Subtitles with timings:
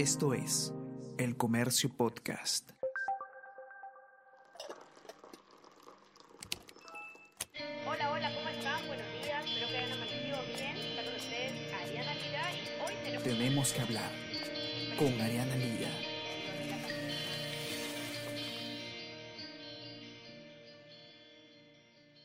[0.00, 0.72] Esto es
[1.18, 2.70] El Comercio Podcast.
[7.86, 8.86] Hola, hola, ¿cómo están?
[8.86, 10.76] Buenos días, espero que hayan amanecido bien.
[10.78, 13.24] Está con ustedes Ariana Lira y hoy tenemos...
[13.24, 14.10] Tenemos que hablar
[14.98, 15.90] con Ariana Lira.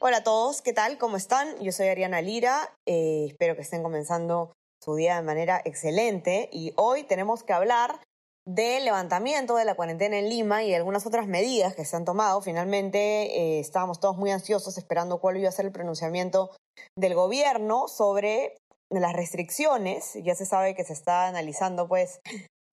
[0.00, 0.98] Hola a todos, ¿qué tal?
[0.98, 1.56] ¿Cómo están?
[1.60, 6.72] Yo soy Ariana Lira, eh, espero que estén comenzando su día de manera excelente y
[6.76, 8.00] hoy tenemos que hablar
[8.46, 12.40] del levantamiento de la cuarentena en Lima y algunas otras medidas que se han tomado.
[12.40, 16.50] Finalmente eh, estábamos todos muy ansiosos esperando cuál iba a ser el pronunciamiento
[16.96, 18.56] del gobierno sobre
[18.90, 20.14] las restricciones.
[20.22, 22.20] Ya se sabe que se está analizando pues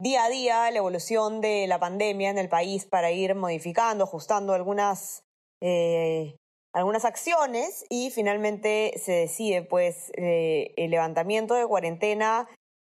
[0.02, 4.54] día a día la evolución de la pandemia en el país para ir modificando, ajustando
[4.54, 5.22] algunas
[5.62, 6.38] eh,
[6.78, 12.48] algunas acciones y finalmente se decide pues eh, el levantamiento de cuarentena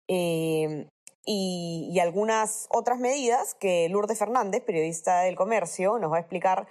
[0.09, 0.89] eh,
[1.25, 6.67] y, algunas otras medidas que Lourdes Fernández, periodista del comercio, nos va a explicar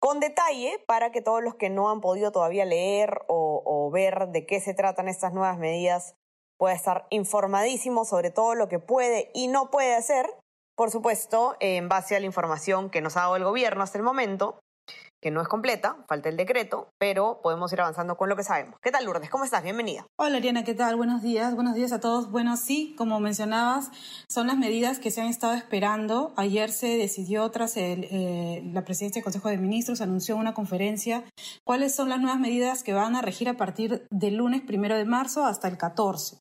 [0.00, 4.28] con detalle para que todos los que no han podido todavía leer o, o ver
[4.28, 6.14] de qué se tratan estas nuevas medidas
[6.56, 10.34] puedan estar informadísimos sobre todo lo que puede y no puede hacer,
[10.74, 14.04] por supuesto, en base a la información que nos ha dado el gobierno hasta el
[14.04, 14.58] momento
[15.20, 18.78] que no es completa, falta el decreto, pero podemos ir avanzando con lo que sabemos.
[18.82, 19.30] ¿Qué tal, Lourdes?
[19.30, 19.62] ¿Cómo estás?
[19.62, 20.06] Bienvenida.
[20.18, 20.96] Hola, Ariana, ¿qué tal?
[20.96, 22.30] Buenos días, buenos días a todos.
[22.30, 23.90] Bueno, sí, como mencionabas,
[24.28, 26.32] son las medidas que se han estado esperando.
[26.36, 31.24] Ayer se decidió, tras el, eh, la presidencia del Consejo de Ministros, anunció una conferencia
[31.64, 35.04] cuáles son las nuevas medidas que van a regir a partir del lunes primero de
[35.04, 36.38] marzo hasta el 14.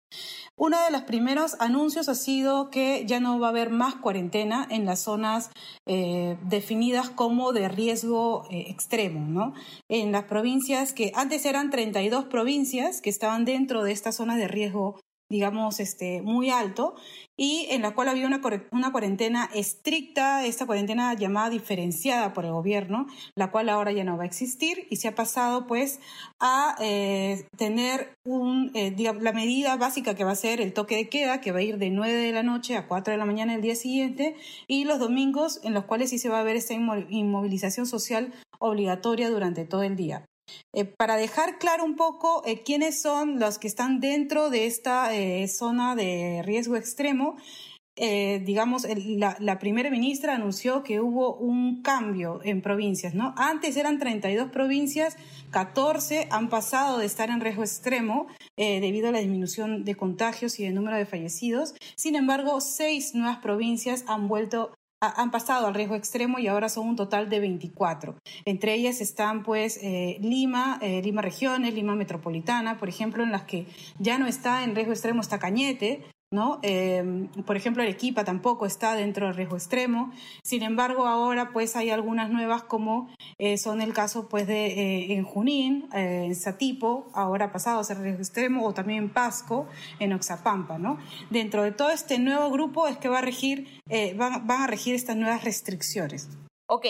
[0.57, 4.65] Uno de los primeros anuncios ha sido que ya no va a haber más cuarentena
[4.69, 5.49] en las zonas
[5.85, 9.53] eh, definidas como de riesgo eh, extremo, ¿no?
[9.89, 14.47] En las provincias que antes eran 32 provincias que estaban dentro de estas zonas de
[14.47, 16.95] riesgo digamos, este, muy alto
[17.37, 22.51] y en la cual había una, una cuarentena estricta, esta cuarentena llamada diferenciada por el
[22.51, 25.99] gobierno, la cual ahora ya no va a existir y se ha pasado pues
[26.39, 31.09] a eh, tener un, eh, la medida básica que va a ser el toque de
[31.09, 33.55] queda, que va a ir de 9 de la noche a 4 de la mañana
[33.55, 34.35] el día siguiente
[34.67, 39.29] y los domingos en los cuales sí se va a ver esta inmovilización social obligatoria
[39.29, 40.25] durante todo el día.
[40.73, 45.15] Eh, para dejar claro un poco eh, quiénes son los que están dentro de esta
[45.15, 47.37] eh, zona de riesgo extremo,
[47.97, 48.85] digamos,
[49.39, 53.33] la, primera ministra anunció que hubo un cambio en provincias, ¿no?
[53.37, 55.15] Antes eran 32 provincias,
[55.51, 58.27] 14 han pasado de estar en riesgo extremo
[58.57, 61.73] debido a la disminución de contagios y de número de fallecidos.
[61.95, 66.87] Sin embargo, seis nuevas provincias han vuelto han pasado al riesgo extremo y ahora son
[66.87, 68.15] un total de 24.
[68.45, 73.43] Entre ellas están pues eh, Lima, eh, Lima Regiones, Lima Metropolitana, por ejemplo, en las
[73.43, 73.67] que
[73.99, 76.59] ya no está en riesgo extremo está Cañete, ¿no?
[76.63, 80.11] Eh, por ejemplo, Arequipa tampoco está dentro del riesgo extremo.
[80.43, 85.13] Sin embargo, ahora pues hay algunas nuevas como eh, son el caso pues de eh,
[85.13, 89.67] en Junín, eh, en Satipo, ahora pasado a ser riesgo extremo, o también en Pasco,
[89.99, 90.97] en Oxapampa, ¿no?
[91.29, 93.81] Dentro de todo este nuevo grupo es que va a regir,
[94.15, 96.29] van, van a regir estas nuevas restricciones.
[96.67, 96.85] Ok,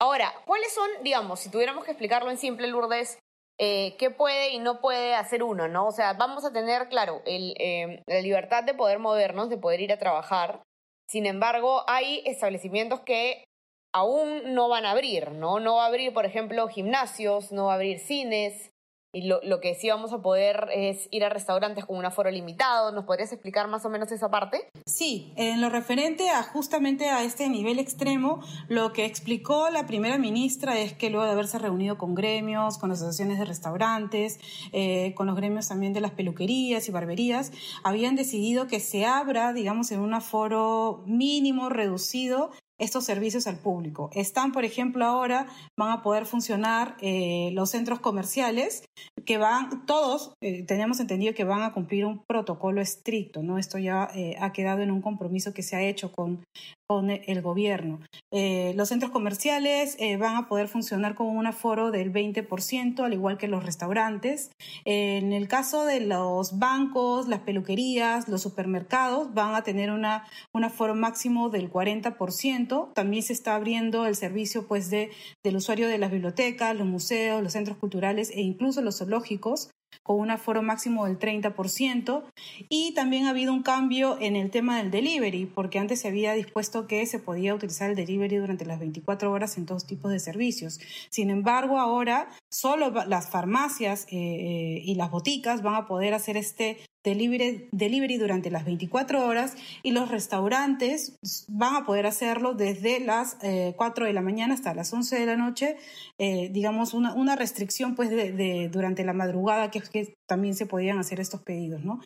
[0.00, 3.18] ahora, ¿cuáles son, digamos, si tuviéramos que explicarlo en simple, Lourdes,
[3.58, 5.88] eh, qué puede y no puede hacer uno, ¿no?
[5.88, 9.80] O sea, vamos a tener, claro, el, eh, la libertad de poder movernos, de poder
[9.80, 10.62] ir a trabajar.
[11.08, 13.44] Sin embargo, hay establecimientos que
[13.92, 15.58] aún no van a abrir, ¿no?
[15.58, 18.70] No va a abrir, por ejemplo, gimnasios, no va a abrir cines,
[19.12, 22.30] y lo, lo, que sí vamos a poder es ir a restaurantes con un aforo
[22.30, 22.92] limitado.
[22.92, 24.68] ¿Nos podrías explicar más o menos esa parte?
[24.84, 30.18] Sí, en lo referente a justamente a este nivel extremo, lo que explicó la primera
[30.18, 34.38] ministra es que luego de haberse reunido con gremios, con asociaciones de restaurantes,
[34.72, 37.52] eh, con los gremios también de las peluquerías y barberías,
[37.84, 44.10] habían decidido que se abra, digamos, en un aforo mínimo, reducido, estos servicios al público.
[44.14, 45.46] Están, por ejemplo, ahora
[45.76, 48.84] van a poder funcionar eh, los centros comerciales
[49.26, 53.58] que van, todos eh, tenemos entendido que van a cumplir un protocolo estricto, ¿no?
[53.58, 56.44] Esto ya eh, ha quedado en un compromiso que se ha hecho con,
[56.86, 58.00] con el gobierno.
[58.30, 63.48] Los centros comerciales van a poder funcionar con un aforo del 20%, al igual que
[63.48, 64.50] los restaurantes.
[64.84, 70.64] En el caso de los bancos, las peluquerías, los supermercados, van a tener una, un
[70.64, 72.67] aforo máximo del 40%.
[72.94, 75.10] También se está abriendo el servicio pues, de,
[75.44, 79.70] del usuario de las bibliotecas, los museos, los centros culturales e incluso los zoológicos
[80.02, 82.24] con un aforo máximo del 30%.
[82.68, 86.32] Y también ha habido un cambio en el tema del delivery, porque antes se había
[86.32, 90.18] dispuesto que se podía utilizar el delivery durante las 24 horas en todos tipos de
[90.18, 90.80] servicios.
[91.10, 96.78] Sin embargo, ahora solo las farmacias eh, y las boticas van a poder hacer este
[97.04, 101.16] delivery, delivery durante las 24 horas y los restaurantes
[101.48, 103.38] van a poder hacerlo desde las
[103.76, 105.76] 4 de la mañana hasta las 11 de la noche,
[106.18, 111.20] digamos una, una restricción pues de, durante la madrugada que, que también se podían hacer
[111.20, 112.02] estos pedidos, ¿no?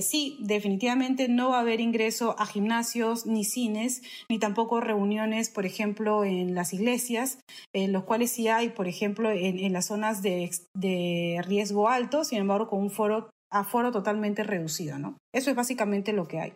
[0.00, 5.66] sí, definitivamente no va a haber ingreso a gimnasios ni cines, ni tampoco reuniones, por
[5.66, 7.38] ejemplo, en las iglesias,
[7.72, 12.68] en los cuales sí hay, por ejemplo, en, zonas de, de, riesgo alto, sin embargo,
[12.68, 15.16] con un foro, aforo totalmente reducido, ¿no?
[15.34, 16.52] Eso es básicamente lo que hay.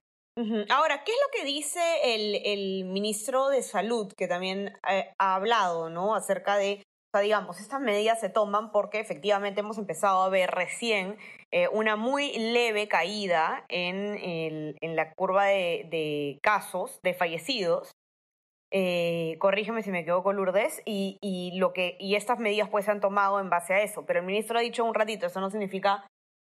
[0.71, 5.35] Ahora, ¿qué es lo que dice el, el ministro de Salud, que también eh, ha
[5.35, 6.15] hablado, ¿no?
[6.15, 6.83] Acerca de
[7.21, 11.19] digamos, estas medidas se toman porque efectivamente hemos empezado a ver recién
[11.51, 17.93] eh, una muy leve caída en, en la curva de, casos de fallecidos.
[18.75, 22.91] Eh, corrígeme si me equivoco, Lourdes, y, y, lo que, y estas medidas pues se
[22.91, 24.07] han tomado en base a eso.
[24.07, 26.07] Pero el ministro ha dicho un ratito, eso no significa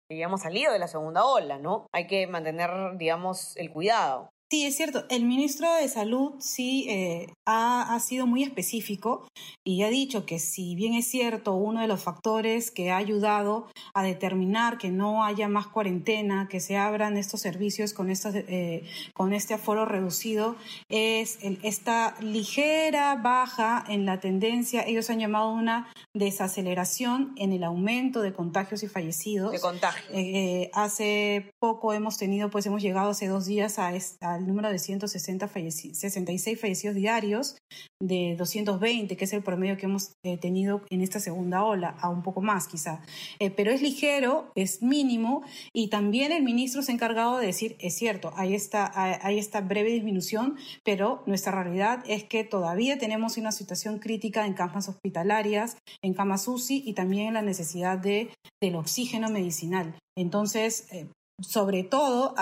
[0.08, 1.86] que ya hemos salido de la segunda ola, ¿no?
[1.92, 4.30] Hay que mantener, digamos, el cuidado.
[4.54, 5.04] Sí, es cierto.
[5.08, 9.26] El ministro de Salud sí eh, ha, sido muy específico
[9.64, 13.66] y ha dicho que si bien es cierto, uno de los factores que ha ayudado
[13.94, 18.84] a determinar que no haya más cuarentena, que se abran estos servicios con, estos, eh,
[19.12, 20.54] con este aforo reducido,
[20.88, 28.22] es esta ligera baja en la tendencia, ellos han llamado una desaceleración en el aumento
[28.22, 29.50] de contagios y fallecidos.
[29.50, 30.04] De contagio.
[30.12, 34.78] Eh, hace poco hemos tenido, pues hemos llegado hace dos días a, esta, número de
[34.78, 37.56] 160 66 fallecidos diarios
[38.00, 42.08] de 220, que es el promedio que hemos eh, tenido en esta segunda ola, a
[42.08, 43.00] un poco más quizá.
[43.38, 45.42] Eh, pero es ligero, es mínimo,
[45.72, 49.60] y también el ministro se ha encargado de decir, es cierto, hay esta, hay esta
[49.60, 55.76] breve disminución, pero nuestra realidad es que todavía tenemos una situación crítica en camas hospitalarias,
[56.02, 58.30] en camas UCI y también en la necesidad de,
[58.60, 59.94] del oxígeno medicinal.
[60.16, 61.06] Entonces, eh,
[61.40, 62.34] sobre todo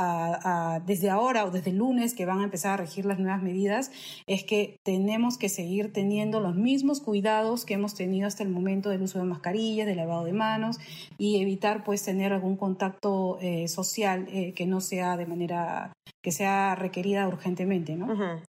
[0.85, 3.91] desde ahora o desde el lunes que van a empezar a regir las nuevas medidas,
[4.27, 8.91] es que tenemos que seguir teniendo los mismos cuidados que hemos tenido hasta el momento
[8.91, 10.79] del uso de mascarillas, del lavado de manos
[11.19, 15.93] y evitar pues tener algún contacto eh, social eh, que no sea de manera
[16.23, 18.06] que sea requerida urgentemente, ¿no?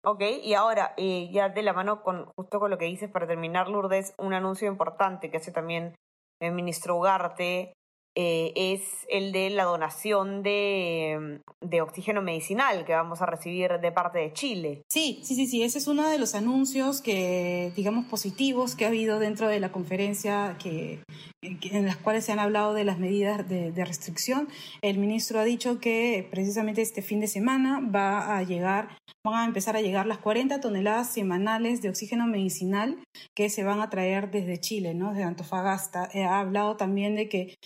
[0.05, 3.29] Ok, y ahora, eh, ya de la mano con justo con lo que dices para
[3.29, 5.95] terminar, Lourdes, un anuncio importante que hace también
[6.41, 7.75] el ministro Ugarte
[8.17, 13.93] eh, es el de la donación de, de, oxígeno medicinal que vamos a recibir de
[13.93, 14.83] parte de Chile.
[14.89, 18.89] Sí, sí, sí, sí, ese es uno de los anuncios que, digamos, positivos que ha
[18.89, 21.05] habido dentro de la conferencia que,
[21.41, 24.49] en las cuales se han hablado de las medidas de, de restricción.
[24.83, 28.89] El ministro ha dicho que precisamente este fin de semana va a llegar
[29.25, 32.99] van a empezar a llegar las 40 toneladas semanales de oxígeno medicinal
[33.35, 35.11] que se van a traer desde Chile, ¿no?
[35.11, 36.09] desde Antofagasta.
[36.15, 37.57] Eh, ha hablado también de que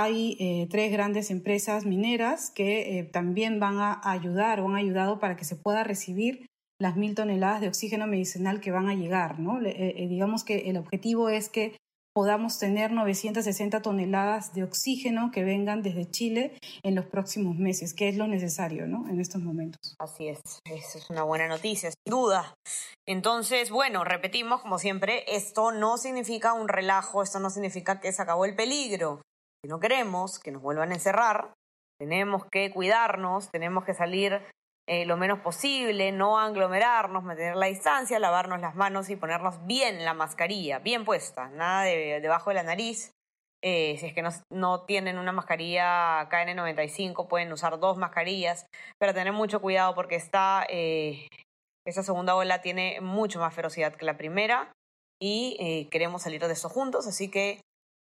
[0.00, 5.18] hay eh, tres grandes empresas mineras que eh, también van a ayudar o han ayudado
[5.18, 6.46] para que se pueda recibir
[6.80, 9.38] las mil toneladas de oxígeno medicinal que van a llegar.
[9.38, 9.60] ¿no?
[9.60, 11.76] digamos que el objetivo es que
[12.14, 16.52] podamos tener 960 toneladas de oxígeno que vengan desde Chile
[16.82, 19.08] en los próximos meses, que es lo necesario ¿no?
[19.08, 19.94] en estos momentos.
[19.98, 22.54] Así es, eso es una buena noticia, sin duda.
[23.06, 28.22] Entonces, bueno, repetimos como siempre, esto no significa un relajo, esto no significa que se
[28.22, 29.22] acabó el peligro.
[29.64, 31.54] Si no queremos que nos vuelvan a encerrar,
[32.00, 34.42] tenemos que cuidarnos, tenemos que salir
[34.88, 40.04] eh, lo menos posible, no aglomerarnos, mantener la distancia, lavarnos las manos y ponernos bien
[40.04, 43.12] la mascarilla, bien puesta, nada de, debajo de la nariz.
[43.64, 48.66] Eh, si es que no, tienen una mascarilla KN95, pueden usar dos mascarillas,
[48.98, 51.28] pero tener mucho cuidado porque esta, eh,
[51.86, 54.72] segunda ola tiene mucho más ferocidad que la primera
[55.20, 57.60] y queremos salir de eso juntos, así que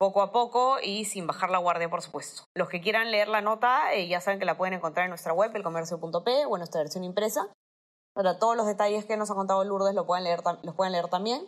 [0.00, 2.44] poco a poco y sin bajar la guardia, por supuesto.
[2.56, 5.34] Los que quieran leer la nota eh, ya saben que la pueden encontrar en nuestra
[5.34, 7.52] web, elcomercio.p o en nuestra versión impresa.
[8.14, 11.08] Para todos los detalles que nos ha contado Lourdes lo pueden leer, los pueden leer
[11.08, 11.46] también.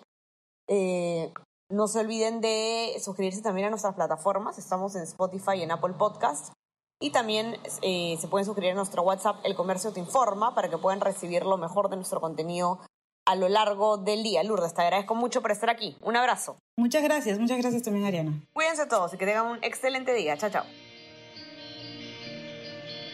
[0.68, 1.32] Eh,
[1.70, 4.58] no se olviden de suscribirse también a nuestras plataformas.
[4.58, 6.52] Estamos en Spotify y en Apple Podcasts.
[7.00, 10.76] Y también eh, se pueden suscribir a nuestro WhatsApp El Comercio Te Informa para que
[10.76, 12.80] puedan recibir lo mejor de nuestro contenido
[13.24, 14.42] a lo largo del día.
[14.42, 15.96] Lourdes, te agradezco mucho por estar aquí.
[16.00, 16.58] Un abrazo.
[16.76, 18.32] Muchas gracias, muchas gracias también, Ariana.
[18.52, 20.36] Cuídense todos y que tengan un excelente día.
[20.36, 20.64] Chao, chao.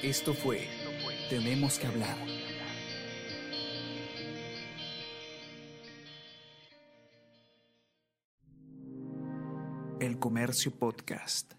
[0.03, 0.69] Esto fue
[1.29, 2.17] Tenemos que hablar.
[10.01, 11.53] El Comercio Podcast.